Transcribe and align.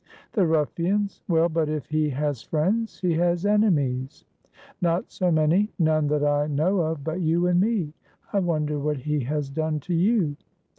"The 0.31 0.47
ruffians. 0.47 1.21
Well, 1.27 1.47
but 1.47 1.69
if 1.69 1.85
he 1.91 2.09
has 2.09 2.41
friends 2.41 2.99
he 3.01 3.13
has 3.13 3.45
enemies." 3.45 4.25
"Not 4.81 5.11
so 5.11 5.31
many; 5.31 5.69
none 5.77 6.07
that 6.07 6.23
I 6.25 6.47
know 6.47 6.79
of 6.79 7.03
but 7.03 7.21
you 7.21 7.45
and 7.45 7.59
me. 7.61 7.93
I 8.33 8.39
wonder 8.39 8.79
what 8.79 8.97
he 8.97 9.19
has 9.25 9.51
done 9.51 9.79
to 9.81 9.93
you?" 9.93 10.37